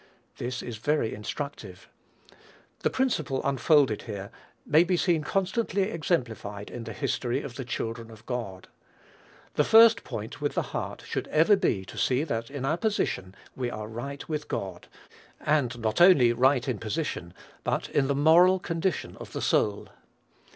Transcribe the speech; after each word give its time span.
This 0.37 0.63
is 0.63 0.77
very 0.77 1.13
instructive. 1.13 1.87
The 2.79 2.89
principle 2.89 3.39
unfolded 3.43 4.01
here 4.01 4.31
may 4.65 4.83
be 4.83 4.97
seen 4.97 5.21
constantly 5.21 5.91
exemplified 5.91 6.71
in 6.71 6.85
the 6.85 6.91
history 6.93 7.43
of 7.43 7.53
the 7.53 7.63
children 7.63 8.09
of 8.09 8.25
God. 8.25 8.67
The 9.53 9.63
first 9.63 10.03
point 10.03 10.41
with 10.41 10.55
the 10.55 10.63
heart 10.73 11.03
should 11.05 11.27
ever 11.27 11.55
be 11.55 11.85
to 11.85 11.99
see 11.99 12.23
that 12.23 12.49
in 12.49 12.65
our 12.65 12.77
position 12.77 13.35
we 13.55 13.69
are 13.69 13.87
right 13.87 14.27
with 14.27 14.47
God, 14.47 14.87
and 15.39 15.77
not 15.77 16.01
only 16.01 16.33
right 16.33 16.67
in 16.67 16.79
position, 16.79 17.31
but 17.63 17.87
in 17.87 18.07
the 18.07 18.15
moral 18.15 18.57
condition 18.57 19.15
of 19.17 19.33
the 19.33 19.39
soul. 19.41 19.89